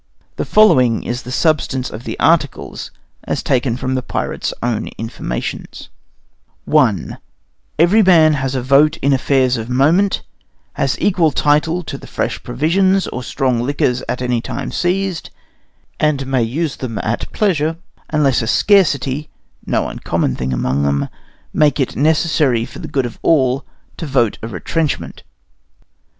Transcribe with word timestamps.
The 0.37 0.45
following 0.45 1.03
is 1.03 1.21
the 1.21 1.31
substance 1.31 1.91
of 1.91 2.09
articles 2.19 2.89
as 3.25 3.43
taken 3.43 3.77
from 3.77 3.93
the 3.93 4.01
pirates' 4.01 4.51
own 4.63 4.87
informations: 4.97 5.89
I 6.67 7.17
Every 7.77 8.01
man 8.01 8.33
has 8.33 8.55
a 8.55 8.63
vote 8.63 8.97
in 9.03 9.13
affairs 9.13 9.57
of 9.57 9.69
moment, 9.69 10.23
has 10.73 10.99
equal 10.99 11.29
title 11.29 11.83
to 11.83 11.99
the 11.99 12.07
fresh 12.07 12.41
provisions 12.41 13.05
or 13.09 13.21
strong 13.21 13.61
liquors 13.61 14.01
at 14.09 14.23
any 14.23 14.41
time 14.41 14.71
seized, 14.71 15.29
and 15.99 16.25
may 16.25 16.41
use 16.41 16.77
them 16.77 16.97
at 17.03 17.31
pleasure, 17.31 17.75
unless 18.09 18.41
a 18.41 18.47
scarcity 18.47 19.29
(no 19.67 19.87
uncommon 19.87 20.35
thing 20.35 20.51
among 20.51 20.81
them) 20.81 21.09
make 21.53 21.79
it 21.79 21.95
necessary 21.95 22.65
for 22.65 22.79
the 22.79 22.87
good 22.87 23.05
of 23.05 23.19
all 23.21 23.65
to 23.97 24.07
vote 24.07 24.39
a 24.41 24.47
retrenchment. 24.47 25.21